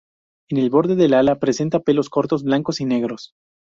En 0.49 0.57
el 0.57 0.71
borde 0.71 0.95
del 0.95 1.13
ala 1.13 1.37
presenta 1.37 1.79
pelos 1.79 2.09
cortos 2.09 2.41
blanco 2.43 2.73
y 2.79 2.85
negros. 2.85 3.35